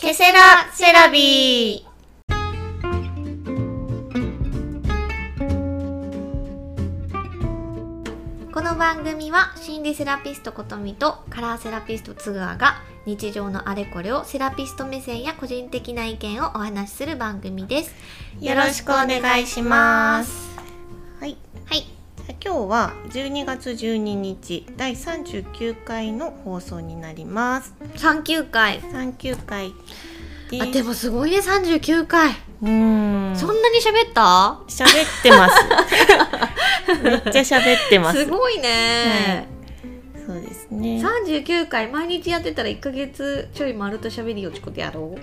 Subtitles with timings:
[0.00, 1.88] ケセラセラビー
[8.54, 17.92] この番組は心理セラピストことみとカラーセラピストつぐあが日常のあれこれをセラピスト目線や個人的な意見をお話しする番組です
[18.40, 20.56] よろしくお願いします。
[21.18, 21.36] はい。
[21.66, 21.97] はい
[22.44, 27.74] 今日は12月12日第39回の放送になります。
[27.96, 29.72] 39回39回
[30.50, 30.62] です。
[30.62, 33.36] あでもすごいね39回、うーん。
[33.36, 34.60] そんなに喋った？
[34.68, 35.54] 喋ってます。
[37.02, 38.20] めっちゃ喋ってます。
[38.20, 39.46] すごいね、
[40.26, 41.02] そうですね。
[41.02, 45.16] 39回毎日やってたら1ヶ月ちょい丸と喋りよちこでやろ？
[45.16, 45.18] う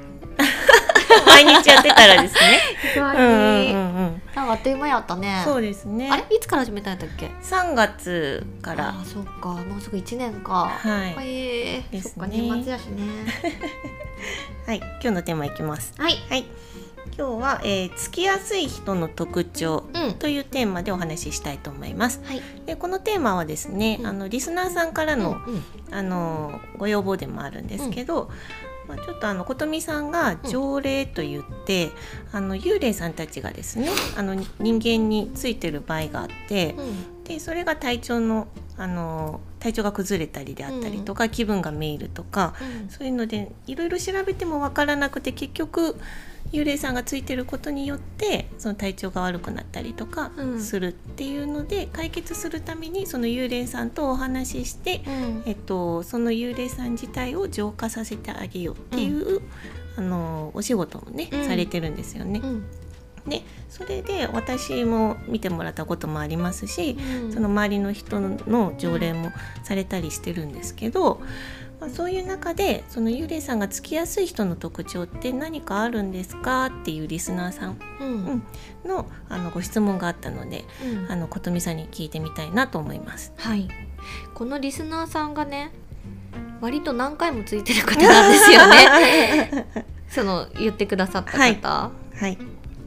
[1.25, 2.59] 毎日やってたらですね。
[2.95, 4.21] 意外うんうんに、うんうん。
[4.35, 6.09] なんかあっという間やったねそうですね。
[6.11, 6.23] あれ？
[6.35, 9.02] いつから始めたんやったっけ？3月からあ。
[9.02, 13.03] あそっかもうすぐ1年かはいえー、ですねそっか年末やしね
[14.67, 14.77] はい。
[14.77, 15.93] 今日のテーマいきます。
[15.97, 16.45] はいはい。
[17.17, 22.22] 今日は、えー、つきやすい人の特徴うんというテーマでお話ししたいと思います。
[22.25, 28.30] はいでこのテーマはですね、うんあのリスナーさんからの、うんあのご要望でもあるんですけど、
[28.88, 31.91] まあ、ちょっとあの琴美さんが条例と言って、
[32.31, 37.23] あの幽霊さんたちがですねあのに人間についてる場合があって、うん。
[37.23, 38.47] でそれが体調の
[38.78, 42.90] あの体調が崩れたりであったりとか、気分がめいるとかうん。
[42.90, 45.98] そういうのでいろいろ調べても分からなくて結局
[46.52, 50.62] 幽霊さんがついてることによってその体調が悪くなったりとかうん。
[50.62, 55.44] するっていうので、解決するためにその幽霊さんとお話しして、うん。
[55.46, 59.42] えっと、その幽霊さん自体を浄化させてあげようっていう、
[59.98, 61.46] あのお仕事もね、うん。
[61.46, 62.42] されてるんですよね。
[63.26, 67.34] うんでそれで私も見てもらったこともありますし、うん。
[67.34, 69.31] その周りの人の条例も
[69.64, 71.22] されたりしてるんですけど、
[71.81, 78.44] まあ、そういう中でその幽霊さんがつきやすい人の特徴って何かあるんですかっていうリスナーさんうん。
[78.86, 81.12] のあのご質問があったのでうん。
[81.12, 83.34] あの琴美さんに聞いてみたいなと思います。
[83.38, 83.68] はい。
[84.34, 85.72] このリスナーさんがね
[86.62, 89.85] 割と何回もついてる方なんですよね。
[90.09, 91.59] その言ってくださった方、はい。
[92.16, 92.38] はい、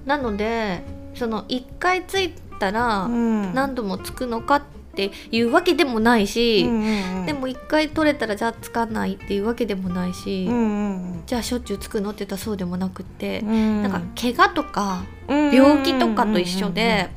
[0.09, 0.83] なので
[1.15, 3.55] その1回ついたらうん。
[3.55, 4.63] 何度もつくのかっ
[4.95, 7.27] ていうわけでもないし、うんうんうん。
[7.27, 11.23] でも1回取れたらじゃあつかないっていうわけでもないし、うんうん。
[11.27, 13.83] じゃあしょっちゅうつくのって言ったらそうでもなくって、うん。
[13.83, 17.11] なんか怪我とか病病気とかと一緒で、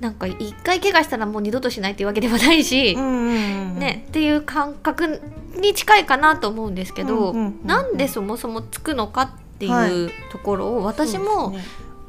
[0.00, 5.20] なんか1回怪我したらもう二度としないっていうわけでもないし、ね、っていう感覚
[5.56, 9.92] に近いかなと思うんですけど、うんうんうんうんなんでそもそもつくのかってはい。
[9.92, 11.54] いうところを私も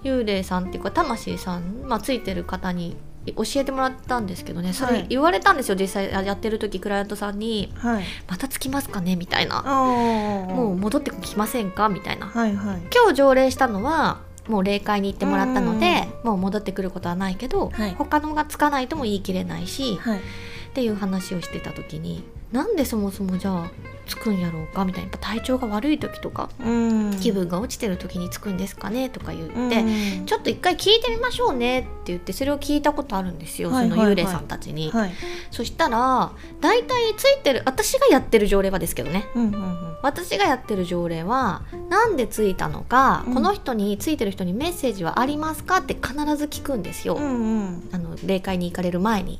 [0.03, 4.73] 幽霊さんっていうか魂さん、まあ、ついてる方に教えてもらったんですけどね。
[4.73, 5.03] そはい。
[5.03, 7.71] れ言われたんですよ、実際やってる時クライアントさんに。
[7.77, 9.61] はい「またつきますかね?」みたいな。
[9.63, 12.27] も「もう戻ってきませんか?」みたいな。
[12.27, 12.81] はいはい。
[12.93, 14.19] 今日条例したのは
[14.49, 17.95] もう霊界に行ってもらったのでもう戻ってくることはないけど、はい。
[17.97, 20.17] 他のがつかないとも言い切れないし、はい。
[20.17, 20.21] っ
[20.73, 23.71] ていう話をしてた時になんでそもそもじゃあ
[24.05, 27.17] つくんやろうかみたいなやっぱ体調が悪い時とか、うん。
[27.19, 30.25] 気分が落ちてる時につくんですかねとか言って、うん。
[30.25, 33.99] ちょっと一回聞いてみましょうねって言ってそれを聞いたことあるんですよ、はいはいはい。
[33.99, 34.91] その幽霊さんたちに。
[34.91, 35.13] はい。
[35.51, 39.25] そしたら大体ついてる私がやってる条例はですけどね。
[39.35, 39.97] うんうんうん。
[40.01, 43.33] 私がやってる条例はなんでついたのか、うん。
[43.35, 47.89] この人についてる人にメッセージはありますかって必ず聞くんですよ、うんうん。
[47.93, 49.39] あの霊界に行かれる前に。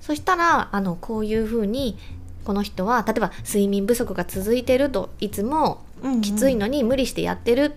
[0.00, 1.98] そしたらあのこういうふうに
[2.44, 7.74] この人は例えば睡眠不足が続いてるといつもうんきついのに無理してやってる、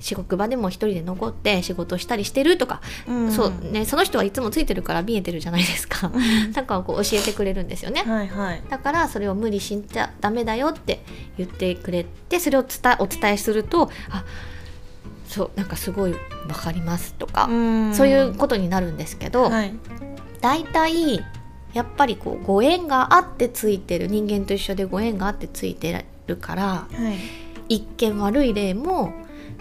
[0.00, 6.10] 仕事場でも一人で残って仕事したりしてるとか、うんそうね、その人はいつもついてるから見えてるじゃないですか。
[6.12, 8.02] うんなんかこう教えてくれるんですよね。
[8.02, 8.62] はいはい。
[8.68, 11.00] だからそれを無理しちゃダメだよって
[11.38, 14.24] 言ってくれてそれを伝えお伝えするとあ
[15.26, 16.18] そうなんかすごいわ
[16.54, 17.94] かりますとか、ん。
[17.94, 19.74] そういうことになるんですけど、はい。
[20.40, 21.24] 大体
[21.76, 27.18] やっぱりこうご縁があってついてる人間と一緒でご縁があってついてるからはい。
[27.68, 29.12] 一見悪い例も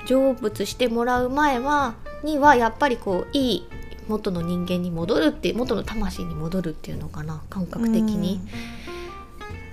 [0.08, 3.68] 成仏してもらう前はにはやっぱりこういい
[4.08, 8.40] 元の人間に戻るって元の魂に戻るっていうのかな感覚的に。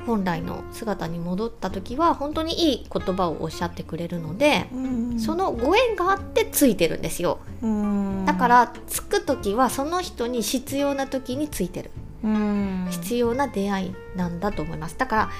[0.04, 5.20] 本来の姿に戻った時は本当にいい言葉をおっしゃってくれるのでうん。
[5.20, 7.38] そのご縁があってついてるんですよ。
[7.62, 8.24] うん。
[8.26, 11.92] だからつく時はその人に必要な時についてる。
[11.94, 12.01] うん
[12.90, 14.96] 必要な出会いなんだと思います。
[14.98, 15.30] だから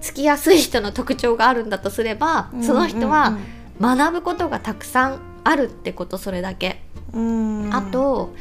[0.00, 3.36] つきやすい人の特徴があるんだとすればその人は
[3.80, 6.82] 学ぶことがたくさんあるってことそれだけ。
[7.12, 7.74] うん。
[7.74, 8.34] あと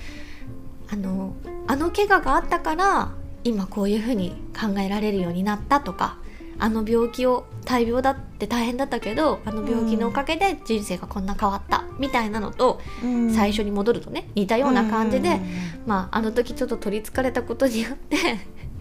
[0.91, 1.35] あの
[1.67, 3.11] あの怪我があったから
[3.43, 6.17] 今こういうふうに考えられるようになったとか
[6.57, 13.33] あの病気を大病だって大変だったけどあの病気のおかげで人生がこんな変わったみたいなのと、うん。
[13.33, 18.17] 最初に戻るとね似たような感じで、うんまあ、あの時ちょっと取りつかれたことによって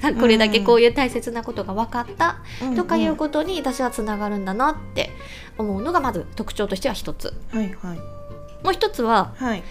[0.21, 2.39] これだけこういう大切なことが分かった
[2.77, 5.11] とかいうことに私はつながるんだなって
[5.57, 7.35] 思うのがまず特徴としては一つ。
[7.51, 7.99] はいはい。
[8.63, 9.63] もう一つははい。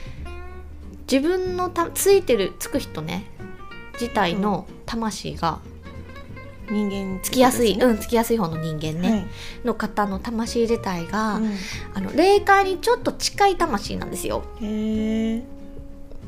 [1.10, 3.26] 自分のたついてるつく人ね
[3.94, 5.60] 自体の魂が
[6.70, 7.86] 人間つきやすい、ね。
[7.86, 9.28] うんつきやすい方の人間ね、
[9.64, 11.44] の方の魂自体が、はい
[11.94, 14.44] あの霊界にちょっと近い魂なんですよ。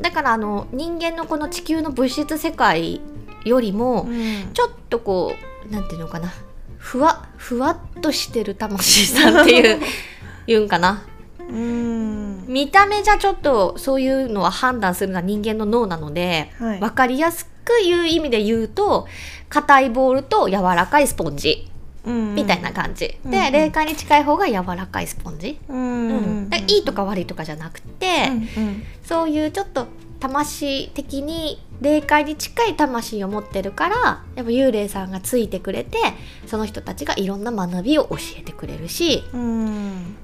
[0.01, 3.01] だからあの人間のこの地球の物質世界
[3.45, 4.53] よりも、うん。
[4.53, 5.33] ちょっとこ
[5.69, 6.31] うなんていうのかな。
[6.77, 9.81] ふわふわっとしてる魂さんっていう
[10.47, 11.03] 言うんかな。
[11.39, 12.45] うん。
[12.47, 16.79] 見た目じゃちょっとそういうのは判断するのは人間の脳なので、はい。
[16.79, 17.49] 分かりやすく
[17.83, 19.07] 言う意味で言うと
[19.49, 21.69] 硬いボールと柔らかいスポンジ
[22.05, 22.35] うん。
[22.35, 23.31] みたいな感じ、うん。
[23.31, 26.09] で霊界に近い方が柔らかいスポンジ、うん。
[26.09, 26.49] うん。
[26.67, 28.83] いいとか悪いとかじゃなくて、うん。
[29.03, 29.87] そういうちょっと
[30.19, 33.95] 魂的に霊界に近い魂を持ってるから
[34.35, 35.97] やっぱ幽霊さんがついてくれて
[36.45, 40.15] その人たちがいろんな学びを教えてくれるしうん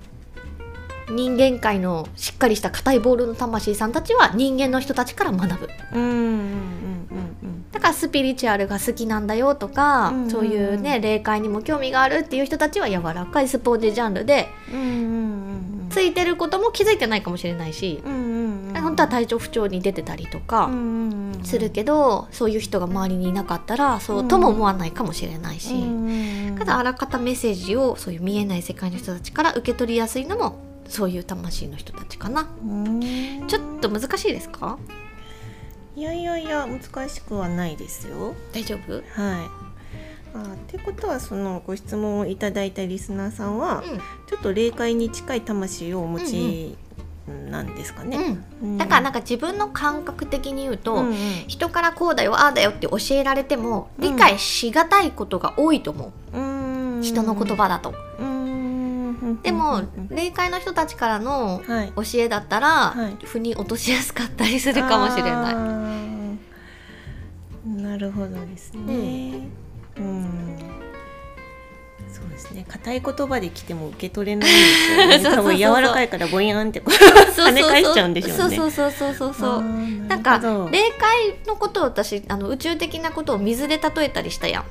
[1.10, 5.70] 人間界のしっかりした硬いボールの魂さんたちは人間の人たちから学ぶ。
[5.94, 6.46] うんうんうんうん
[7.72, 10.30] だからスピリチュアルが好きなんだよとか、うんうんうん。
[10.30, 14.92] そういうね霊界にも興味があるっていう人たちは柔らかいスポンジジャンルでうんうんう
[15.88, 18.36] んついてることも気づいてないかもしれないし、うんうんうん
[18.86, 26.56] 本当は体調不調に出てたりとか、うんうんうんするけどそういう人が周りにいなかったらそうとも思わないかもしれないし、うんうんうん。
[26.58, 32.48] ただあらかたメッセージをそういう見えない世界の人たちから受け取りやすいのもそういう魂の人たちかな。
[32.64, 33.48] うん。
[33.48, 34.78] ちょっと難しいですか？
[35.96, 38.34] いやいやいや難しくはないですよ。
[38.54, 38.94] 大丈夫？
[38.94, 39.04] はい。
[40.36, 43.84] あってことはそのご質問をいただいたリスナーさんは、
[44.28, 46.78] ちょっと霊界に近い魂をお持ち
[47.50, 48.18] なんですかね。
[48.62, 48.78] うん、うん。
[48.78, 51.14] だからなんか自分の感覚的に言うと、うんうん。
[51.48, 56.42] 人からこうだよああだよって教えられても理解しがたいことが多いと思う、う
[57.00, 57.02] ん。
[57.02, 57.94] 人の言葉だと。
[58.20, 58.35] うん
[59.44, 65.54] でも、うん霊界の人たちからのはい教えだったら、はい腑に落としやすかったりするかもしれない。
[67.68, 67.82] い。
[67.82, 69.48] なるほどですね。
[69.98, 70.58] うん。
[72.12, 72.66] そうですね。
[72.68, 75.36] 硬い言葉で来ても受け取れないですよね。
[75.36, 79.62] 多分柔らかいからボヤンって跳ね返しちゃうんでしょうねそうそうそうそうそう
[80.08, 80.40] なんか
[80.72, 84.66] 霊界のことを私あの宇宙的なことを水で例えたりしたやん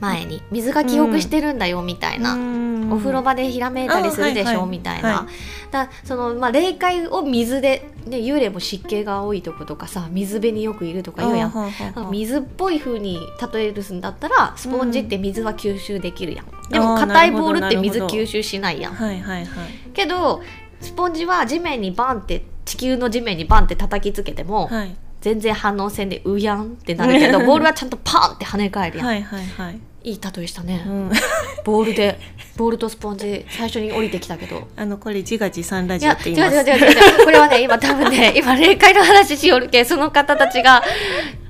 [0.00, 2.92] 前に水が記憶してるんだよみたいな、うん。
[2.92, 5.26] お風呂場でひらめいたりするでしょ、みたいな、は
[5.70, 12.10] だその、まあ、霊界を水で、ね、幽霊も湿気が多いとことかさ水辺によくいるとか言うやん。
[12.10, 13.20] 水っぽい風に
[13.52, 18.94] 例えるんだったらスポンジって水は吸収できるやん、でもあー硬いボールって水吸収しないやん。
[18.94, 19.68] はいはいはい。
[19.92, 20.42] けど
[20.80, 24.96] スポンジは地面にバンって地球の地面にバンって叩きつけても、はい。
[25.20, 29.78] 全然反応せんでうやんってなるけど ボールはちゃんとパンって跳ね返るやん、はいはいはい。
[30.02, 31.10] い、い例えしたね、うん、
[31.64, 32.18] ボールで
[32.56, 34.68] ボールとスポンジ最初に降りてきたけど。
[34.76, 37.06] あのこれ自画自賛ラいジオっや違う違うて言います。
[37.08, 40.82] 違う違う これはね今多分ね今霊界の話しよるけその方たちが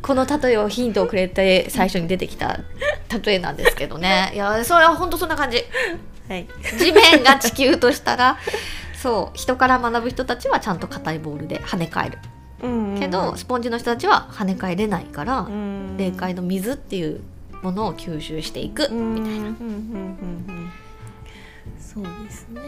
[0.02, 2.60] この例えをヒントをくれて最初に出てきた
[3.24, 4.30] 例えなんですけどね。
[4.34, 5.64] いやそれは本当そんな感じ。
[6.28, 6.46] はい。
[6.78, 8.38] 地面が地球としたら
[8.94, 12.18] そう人から学ぶ人たちはちゃんと硬いボールで跳ね返る。
[12.98, 15.96] けど、スポンジの人たちは跳ね返れないから、うん。
[15.96, 17.22] 霊界の水っていう
[17.62, 19.54] ものを吸収していくうんみたいな、
[21.80, 22.60] そうですね。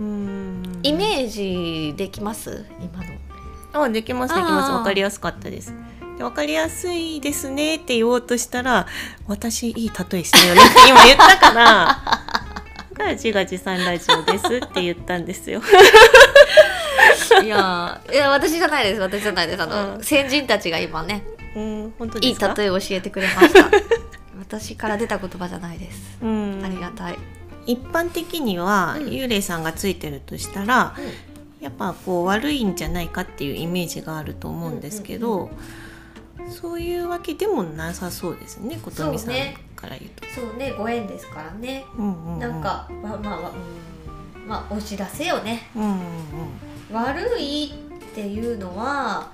[0.00, 2.64] うんイメージできます？
[2.80, 5.74] 今のあできますできますあーわかりやすかったです。
[6.16, 8.86] でわかりやすいですねって言おうとしたら
[9.26, 11.86] 私いい例えしたよねって今言ったから。
[12.92, 15.60] だから自画自賛ラジオですって言ったんですよ。
[17.42, 21.24] いやーいや私じゃないです私じゃないですあの、うん先人たちが今ね
[21.56, 22.36] うん本当いい。
[22.38, 23.68] 例えを教えてくれました
[24.60, 26.18] 私から出た言葉じゃないです。
[26.22, 26.62] うん。
[26.64, 27.18] ありがたい、
[27.66, 29.06] 一般的にはうん。
[29.08, 30.94] 幽霊さんがついてるとしたら、
[31.60, 35.50] やっぱこう悪いんじゃないかっていうイメージがあると思うんですけど、
[36.50, 39.34] そういうわけでもなさそうですね琴美さん
[39.74, 40.26] から言うと。
[40.28, 40.72] そうね。
[40.72, 41.84] ご縁ですからね。
[41.96, 42.38] うんうんうん。
[42.38, 43.52] なん、かまあまあ
[44.46, 45.70] まあお知らせよね。
[45.74, 45.98] うんうん。
[46.92, 49.32] 悪いっていうのは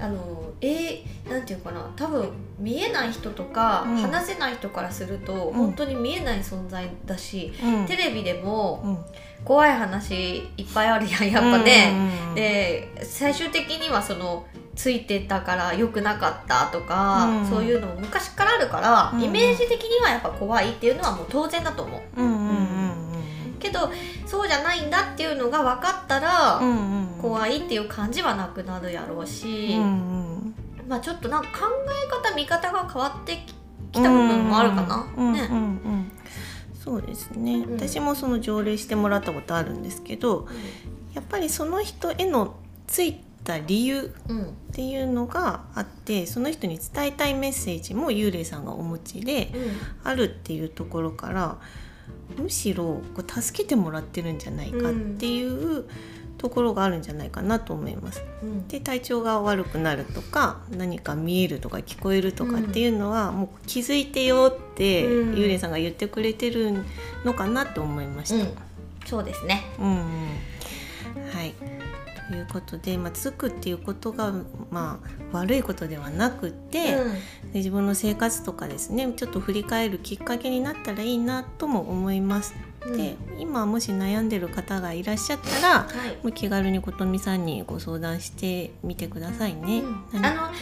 [0.00, 3.96] あのえー、なんていうかな多分見えない人とか、うん。
[3.96, 5.52] 話せない人からすると、ん。
[5.52, 7.86] 本当に見えない存在だし、うん。
[7.86, 8.98] テレビでもうん。
[9.44, 11.92] 怖い話いっぱいあるやんやっぱね。
[12.30, 17.46] うんで最終的にはそのついてたから良くなかったとか、うん。
[17.48, 19.22] そういうのも昔からあるから、うん。
[19.22, 22.22] イメージ的にはやっぱ怖いっていうのはもう当然だと思う。
[23.68, 27.20] うんうんうんけどそうじゃないんだっていうのが分かったら、うんうんうん。
[27.20, 30.54] 怖いっていう感じはなくなるやろうし、うんうん。
[30.88, 31.66] まあちょっとなんか考
[32.06, 33.44] え方見方が変わって
[33.92, 35.04] きた部分もあるかな。
[35.04, 35.32] ねうんうん。
[35.32, 35.44] うんう
[35.96, 36.12] ん
[36.74, 37.72] そうですね、ん。
[37.72, 40.48] 私もその条例してもらったことあるんですけど
[41.12, 42.56] やっぱりその人への
[42.86, 44.42] ついた理由うん。
[44.44, 49.52] っていうのがあってその人に伝えたいメッセージも幽霊さんがお持ちで
[50.04, 51.58] あるっていうところから
[52.36, 55.84] むしろこう助けてもらってるんじゃないかっていう
[56.38, 58.22] ところがあるんじゃないかなと思います。
[58.42, 66.84] うんで体調が悪くなるとか何か見えるとか聞こえるとかっていうのは、もう気づいてよってうん幽霊さんが言ってくれてる
[67.24, 68.36] のかなと思いました。
[68.36, 68.48] うん
[69.04, 69.64] そうですね。
[69.78, 70.04] うんうん
[71.32, 71.64] はいと
[72.34, 74.32] いうことで、まあ、つくっていうことが、
[74.70, 75.00] ま
[75.32, 76.96] あ、悪いことではなくて、
[77.52, 82.54] で自分の生活とかですねちょっと振り返るきっかけになったらいいなとも思います。
[82.62, 86.16] うんで今もし悩んでる方がいらっしゃったらはい。
[86.22, 89.82] もう気軽にことみさんにご相談してみてくださいね。
[90.12, 90.26] 何？
[90.26, 90.52] あの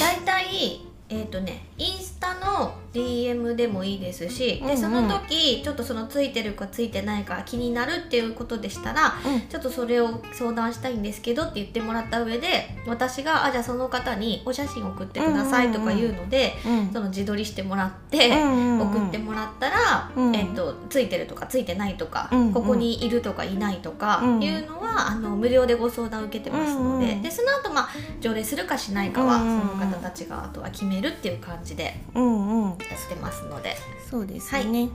[0.00, 4.74] 大体えっ、とねインスタの DM でもいいですし、うんうん。
[4.74, 9.40] でその時ちょっとそのついてるかついてないか気になるっていうことでしたらうん。
[9.48, 16.92] ちょっとそれを相談したいんですけどって言ってもらった上で私があじゃあその方にお写真送ってくださいとか言うので、うん。
[16.92, 20.36] その自撮りしてもらって、うん送ってもらったら、うん。
[20.36, 22.52] えっとついてるとかついてないとか、うんうん。
[22.52, 24.42] ここにいるとかいないとかうん。
[24.42, 27.88] いうのは、あの無料でご相談受けてますので,、うんうんでその後まあ
[28.20, 29.68] 条例するかしないかは、うんうんうん。
[29.70, 32.70] その方たちがあとは決めるっていう感じでうんうん。
[32.70, 32.78] やっ
[33.08, 33.76] てますので。
[34.10, 34.88] そうですね。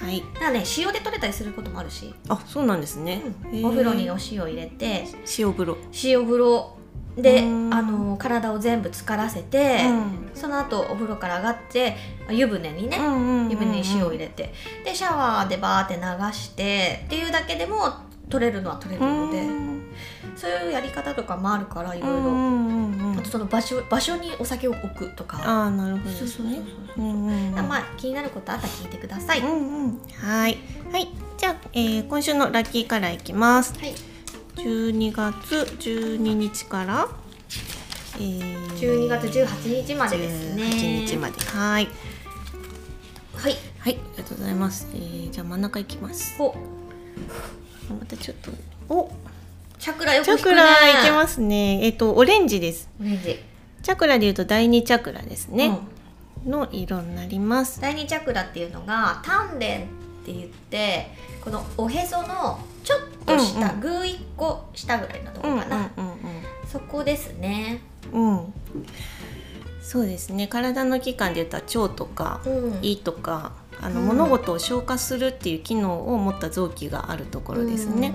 [0.00, 0.22] はい。
[0.34, 3.22] だからね塩で取れたりすることもあるし、あ、そうなんですね。
[3.52, 5.06] へーお風呂にお塩入れて。
[5.38, 5.76] 塩風呂。
[6.04, 6.76] 塩風呂
[7.16, 7.74] でうん。
[7.74, 10.30] あの体を全部浸からせて、うん。
[10.34, 11.96] その後お風呂から上がって
[12.30, 12.96] 湯船にね、
[13.50, 14.52] 湯船に塩を入れて。
[14.84, 19.42] でシャワーでバーって流してっていうだけでも取れるのは取れるので、
[20.36, 22.28] そういうやり方とかもあるからいろいろ、あと
[23.28, 26.62] その場所場所にお酒を置くとかああ、なるほどですそうそうそうね。
[26.96, 30.00] そうう、んうんうんまあ気になることあったら聞いてください、うはいんうん。
[30.20, 30.58] はい。
[30.92, 31.08] はい。
[31.36, 33.74] じゃあ、えー今週のラッキーカラーいきます。
[34.56, 37.08] 12月12日から、
[38.16, 41.40] えー、12月18日までですね18日まで。
[41.44, 41.88] はい。
[43.36, 44.88] はいはい、ありがとうございます。
[44.94, 46.34] えー、じゃあ真ん中いきます。
[46.40, 46.56] お
[47.90, 48.50] またちょっと、
[48.92, 49.10] お、
[49.78, 51.84] チャクラよくチャクラいけますね。
[51.84, 52.88] えっ、とオレンジです。
[53.00, 53.38] オレンジ、
[53.82, 55.66] チャクラでいうと第二チャクラですね。
[55.66, 55.98] うん
[56.46, 57.80] の色になります。
[57.80, 59.86] 第二チャクラっていうのが丹田って
[60.26, 61.10] 言って
[61.42, 66.08] このおへそのちょっと下、うんうん一個下ぐらいのとこうんろかな、うん
[66.66, 67.80] そこですね
[68.12, 68.52] うんうん。
[69.82, 70.46] そうですね。
[70.48, 73.52] 体の器官で言ったら腸とかうん胃とか。
[73.80, 78.12] あのうん物事を消化するっていう機能を持った臓器があるところですね。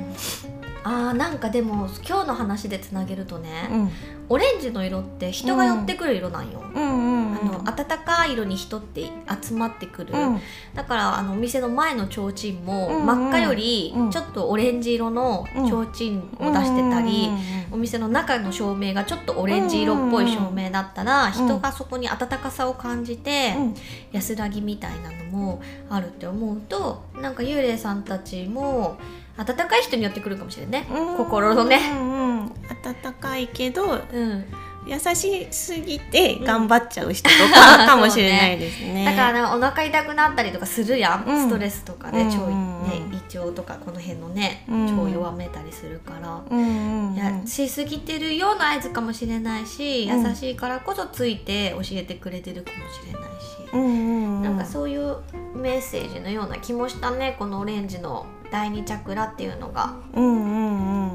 [0.83, 3.91] あーなんかでも今日の話でつなげるとね、うん、
[4.29, 9.09] オレンジの色って人が寄ってくる色なんよ、うん、うん、うん、あの暖かい色に人って
[9.41, 10.39] 集まってくる、うん、
[10.73, 13.05] だからあのお店の前の提灯もうんうん。
[13.05, 14.11] 真っ赤よりうん。
[14.11, 17.29] ちょっとオレンジ色の提灯を出してたり、
[17.71, 23.75] お店の中の照明がちょっとオレンジ色っぽい照明だったら、人がそこに温かさを感じて、うん、
[24.11, 28.97] 安らぎみたいなのもあるって思うとなんか幽霊さんたちも
[29.37, 31.17] 温かい人に寄ってくるかもしれないね、うん。
[31.17, 31.79] 心のね。
[31.93, 32.51] うん、うん、
[32.83, 34.45] 暖かいけどうん、
[34.85, 39.05] 優しすぎて頑張っちゃう人とかかもしれないですね。
[39.05, 41.47] だからねお腹痛くなったりとかするやん、うん。
[41.47, 42.89] ストレスとかで腸、うんうんうん。
[42.89, 46.41] ね、胃腸とかこの辺のねうん腸弱めたりするから。
[46.49, 50.23] うんやしすぎてるような合図かもしれないし、うん。
[50.27, 55.17] 優しいからこそついて教えてくれてるかもしれないし、うんうんうん、なんかそういう
[55.55, 59.95] メッセージのような気もしたねこのオレンジの第二チャクラっていうのが。
[60.13, 61.11] うんうんうん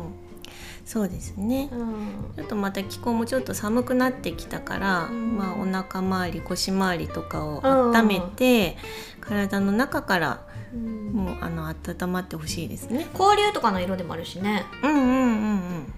[0.85, 1.69] そうですね。
[1.71, 8.77] うんちょっとまた気候もちょっと寒くなってきたから、うんまあお腹周り腰周りとかを温めて、
[9.21, 13.07] 体の中からうんもうあの温まってほしいですね。
[13.17, 15.15] 交流とかの色でもあるしねうんうんうんう
[15.55, 15.93] ん。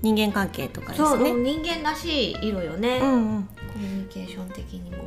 [0.00, 1.30] 人間関係とかでそう、すね。
[1.32, 3.48] 人間らしい色よね、コうんうん。
[3.76, 5.04] ミュニケーション的にも。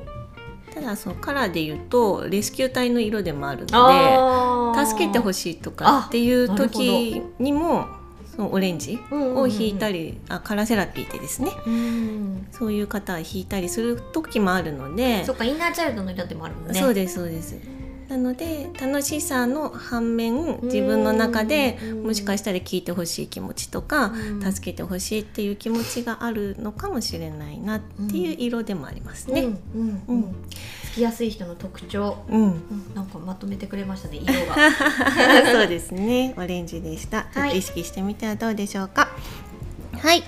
[0.75, 4.55] ただそのカラーで言うとレスキュー隊の色でもあるので。
[4.85, 7.87] 助けてほしいとかっていう時にも
[8.35, 11.51] そのオレンジを引いたり、あカラーセラピーでですね。
[11.65, 12.47] うん。
[12.51, 15.23] そういう方は引いたりする時もあるので。
[15.23, 16.73] そっかインナーチャイルドの色でもあるもんね。
[16.77, 17.55] そうですそうです
[18.07, 29.41] なので楽しさの反面自分の中でうんもしかしたら聞いてほしい気持ちとかうん助けてほしいっていう気持ちがあるのかもしれないなっていう色でもありますね。
[29.41, 30.25] うんうんう
[30.95, 34.55] きやすい人の特徴うん、うんなんかまとめてくれましたね色が
[35.51, 36.33] そうですね。
[36.37, 37.23] オレンジでした。
[37.33, 39.09] ちょっと意識してみてはどうでしょうか。
[39.99, 40.23] はい。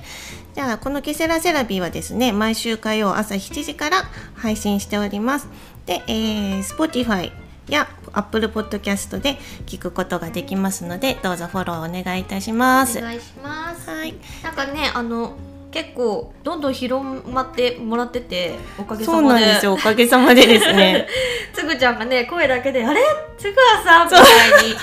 [0.53, 5.48] じゃあこのケセラセラビーはですね、毎週火曜朝7時から配信しております。
[5.86, 7.31] で、えー、Spotify
[7.67, 13.00] や Apple Podcast で聞くことができますので、どうぞフォローお願いいたします。
[13.00, 14.15] お願いしますはい。
[14.43, 15.36] なんかねあの
[15.71, 19.74] 結構どんどん広まってもらってておかげさそうまでなんですよ。
[19.74, 21.07] おかげさまでですね。
[21.53, 23.01] つぐちゃんがね声だけで「あれ？
[23.38, 24.75] つぐはさん」みたいに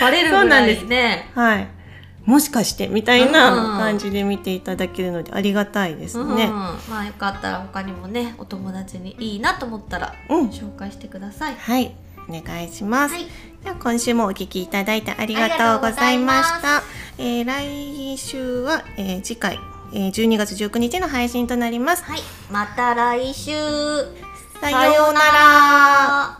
[0.00, 1.68] バレるぐらいねはい。
[2.28, 6.46] もしかしてみたいうんな感じで見ていただけるのでありがたいですうんね。
[6.46, 13.14] まあよかったら他にもねお友達にいいなと思ったらうん紹介してください、はい、お願いします。
[13.14, 13.26] はい
[13.62, 16.82] では今週もお聞きいただいてありがとうございました。
[17.18, 19.58] えー来週は、えー次回、
[19.92, 22.04] えー12月19日の配信となります。
[22.04, 22.20] はい、
[22.50, 23.52] また来週
[24.60, 25.20] さようなら。
[25.22, 26.37] ら